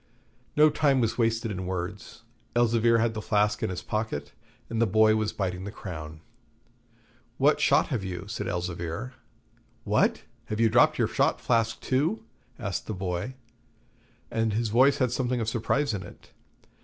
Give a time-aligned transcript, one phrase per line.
[0.55, 2.23] No time was wasted in words;
[2.55, 4.31] Elzevir had the flask in his pocket,
[4.67, 6.21] and the boy was biting the crown.
[7.37, 9.13] 'What shot have you?' said Elzevir.
[9.83, 10.23] 'What!
[10.45, 12.23] have you dropped your shot flask too?'
[12.57, 13.35] asked the boy.
[14.31, 16.31] And his voice had something of surprise in it.